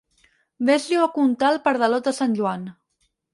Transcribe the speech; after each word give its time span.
Ves-li-ho 0.69 1.03
a 1.07 1.11
contar 1.17 1.49
al 1.51 1.61
pardalot 1.67 2.09
de 2.09 2.15
sant 2.21 2.35
Joan. 2.41 2.65